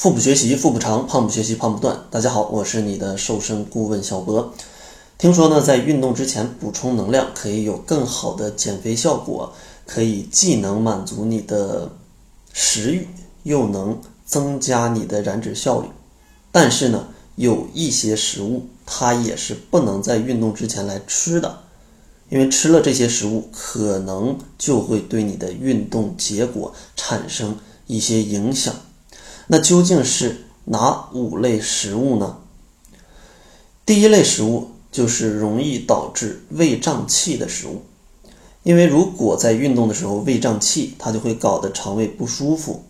[0.00, 2.06] 腹部学习腹部长，胖不学习胖不断。
[2.10, 4.54] 大家好，我是你的瘦身顾问小博。
[5.18, 9.52] 听说呢，在运动之前补充能量可以有更好的减肥效果，
[9.84, 11.92] 可以既能满足你的
[12.54, 13.06] 食欲，
[13.42, 15.88] 又能增加你的燃脂效率。
[16.50, 21.58] 但是呢，有一些食物它也是不能在运动之前来吃的，
[22.30, 27.54] 因为吃了这些食物，可能就会对你的运动结果产生
[27.86, 28.74] 一些影响。
[29.52, 32.36] 那究竟是哪五类食物呢？
[33.84, 37.82] 第一类食物就是容易导致胃胀气的食物，
[38.62, 42.84] 因为如果在运动的时候胃胀气，它就会搞得肠胃不舒服，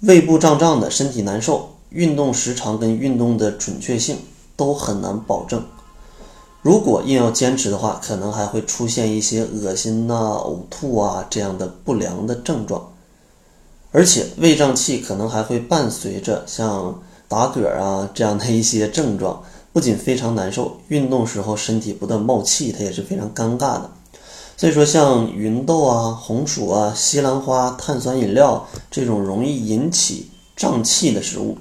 [0.00, 4.18] 胃部胀胀的，身体难受，运动时长跟运动的准确性
[4.56, 5.64] 都很难保证。
[6.60, 12.90] 如果硬要坚持的话，可能还会出现一些恶心呐、呕吐啊这样的不良的症状。
[13.94, 19.40] 而且胃胀气可能还会伴随着像打嗝啊这样的一些症状，
[19.72, 23.88] 不仅非常难受，运动时候身体不断冒气，它也是非常尴尬的。
[24.56, 31.56] 所以说，像芸豆啊、红薯啊、西兰花、碳酸饮料这种容易引起胀气的食物，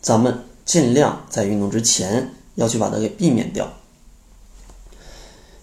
[0.00, 3.72] 咱们尽量在运动之前要去把它给避免掉。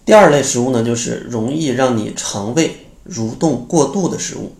[0.05, 4.53] 第二类食物呢，就是容易让你肠胃蠕动过度的食物。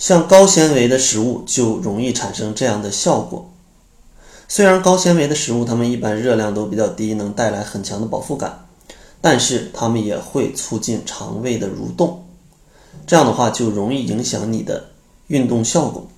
[0.00, 3.50] 像高纤维的食物就容易产生这样的效果。
[4.48, 8.64] 虽然高纤维的食物它们一般热量都比较低，能带来很强的饱腹感，
[9.20, 12.24] 但是它们也会促进肠胃的蠕动，
[13.06, 14.86] 这样的话就容易影响你的
[15.26, 16.08] 运动效果。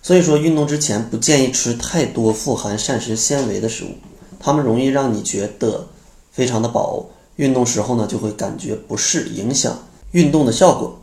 [0.00, 3.88] 所以说，运动之前不建议吃太多富含膳食纤维的食物，
[4.38, 5.88] 它们容易让你觉得
[6.30, 9.76] 非常的饱，运动时候呢就会感觉不适，影响
[10.12, 10.96] 运动的效果。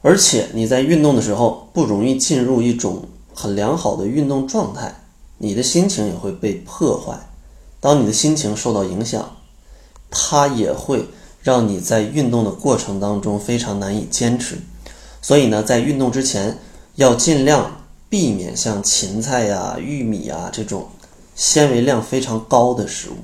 [0.00, 3.04] 而且你在运动的时候不容易进入一种
[3.34, 4.94] 很良好的运动状态，
[5.38, 7.18] 你的心情也会被破坏。
[7.80, 9.36] 当你的心情受到影响，
[10.10, 11.04] 它也会
[11.42, 14.56] 让你在运动的过程当中非常难以坚持。
[15.20, 16.58] 所以呢，在运动之前
[16.94, 20.88] 要尽量避免像芹菜呀、玉米啊这种
[21.34, 23.14] 纤维量非常高的食物。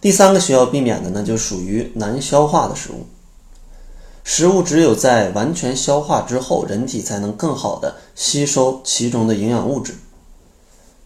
[0.00, 3.06] 第三个需要避免的呢，就属于难消化的食物。
[4.28, 9.94] 食物只有在完全消化之后，人体才能更好的吸收其中的营养物质。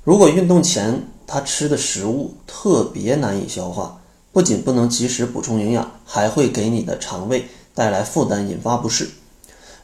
[0.02, 4.00] 如果运动前他吃的食物特别难以消化，
[4.32, 9.10] 不仅不能及时补充营养，还会给你的肠胃带来负担，引发不适。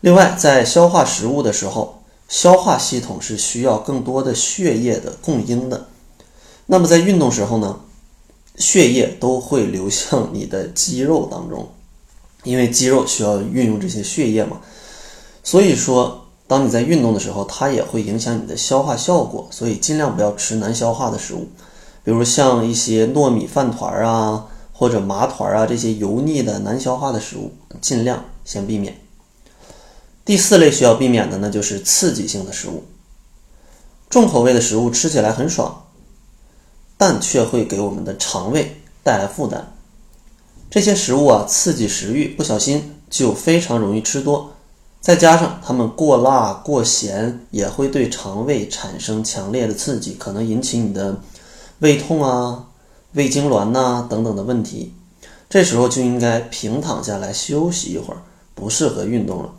[0.01, 5.87] 另外，在消化食物的时候，消化系统是需要更多的血液的供应的。
[6.65, 7.81] 那么在运动时候呢，
[8.57, 11.69] 血液都会流向你的肌肉当中。
[12.47, 14.61] 因为肌肉需要运用这些血液嘛，
[15.43, 19.49] 所以说，当你在运动的时候，它也会影响你的消化效果。
[19.51, 21.49] 所以尽量不要吃难消化的食物，
[22.05, 28.97] 比如像一些糯米饭团啊，或者麻团啊这些油腻的难消化的食物，尽量先避免。
[30.25, 32.85] 第四类需要避免的呢，就是刺激性的食物。
[34.09, 35.85] 重口味的食物吃起来很爽，
[36.97, 39.73] 但却会给我们的肠胃带来负担。
[40.69, 44.53] 这些食物啊，刺激食欲，不小心就非常容易吃多。
[45.01, 51.21] 再加上它们过辣、过咸，也会对肠胃产生强烈的刺激，可能引起你的
[51.79, 52.67] 胃痛啊、
[53.13, 54.93] 胃痉挛呐等等的问题。
[55.49, 58.21] 这时候就应该平躺下来休息一会儿，
[58.55, 59.51] 不适合运动了。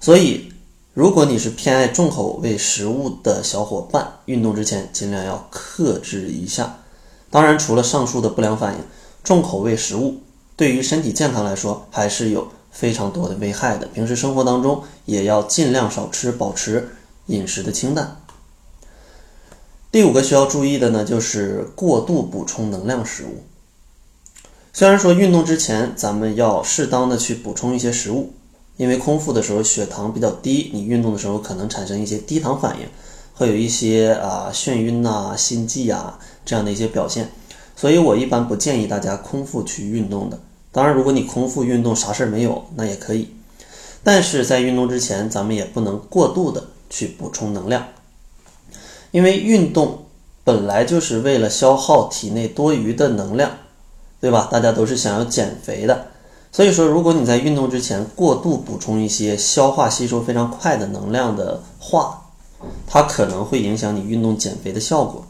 [0.00, 0.52] 所以，
[0.92, 6.78] 如果你是偏爱重口味食物的小伙伴，运动之前尽量要克制一下。
[7.30, 8.80] 当然，除了上述的不良反应。
[9.26, 10.20] 重口味食物
[10.54, 16.90] 对于身体健康来说还是有非常多的危害的，平时生活当中也要尽量少吃，保持
[17.26, 18.20] 饮食的清淡。
[19.90, 23.42] 第五个需要注意的呢，就是过度补充能量食物。
[24.72, 28.32] 虽然说运动之前咱们要适当的去补充一些食物，
[28.76, 32.86] 因为空腹的时候血糖比较低，你运动的时候可能产生一些低糖反应，
[33.34, 37.28] 会有一些啊眩晕呐、心悸啊这样的一些表现。
[37.76, 40.40] 所以我一般不建议大家空腹去运动的。
[40.72, 43.28] 当然，如果你空腹运动啥事儿没有，那也可以。
[44.02, 47.86] 但是在运动之前，咱们也不能过度的去补充能量，
[49.10, 50.06] 因为运动
[50.44, 53.50] 本来就是为了消耗体内多余的能量，
[54.20, 54.48] 对吧？
[54.50, 56.08] 大家都是想要减肥的。
[56.52, 62.22] 所以说，如果你在运动之前过度补充一些消化吸收非常快的能量的话，
[62.86, 65.26] 它可能会影响你运动减肥的效果。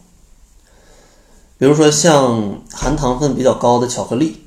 [1.58, 4.42] 比如说像含糖分比较高的巧克力，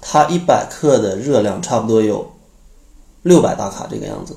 [0.00, 2.32] 它一百克的热量差不多有
[3.22, 4.36] 六百大卡这个样子，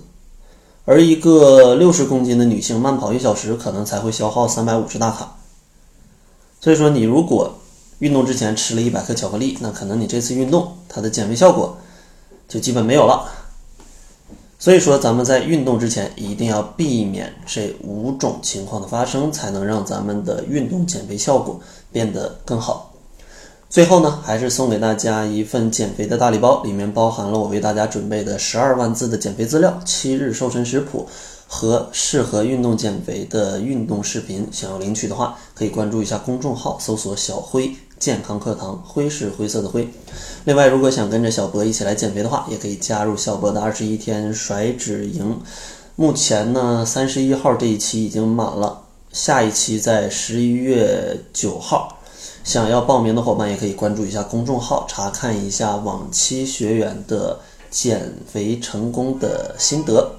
[0.86, 5.36] 而一个六十公斤的女性慢跑一小时可能才会消耗三百五十大卡。
[6.62, 7.56] 所以说，你如果
[8.00, 11.78] 运动之前吃了一百克巧克力，那可能你这次运动它的减肥效果
[12.48, 13.30] 就基本没有了。
[14.62, 21.60] 所以说，咱们在运动之前一定要避免这五种情况的发生，才能让咱们的运动减肥效果
[21.92, 22.94] 变得更好。
[23.72, 31.08] 最后呢，还是送给大家一份减肥的大礼包，里面包含了我为大家准备的十二万字的减肥资料、七日瘦身食谱
[31.48, 34.48] 和适合运动减肥的运动视频。
[34.52, 39.88] 想要领取的话，可以关注一下公众号，搜索“小辉健康课堂”，灰是灰色的灰。
[40.46, 45.40] 另外，如果想跟着小博一起来减肥的话，也可以加入小博的二十一天甩脂营。
[45.96, 48.82] 目前呢，三十一号这一期已经满了，
[49.14, 52.00] 下一期在十一月九号。
[52.44, 57.40] 想要报名的伙伴也可以关注一下公众号，查看一下往期学员的
[57.70, 60.12] 减肥成功的心得。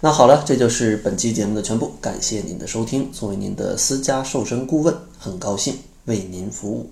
[0.00, 3.10] 那好了，这就是本期节目的全部，感谢您的收听。
[3.10, 6.90] 作为您的私家瘦身顾问，很高兴为您服务。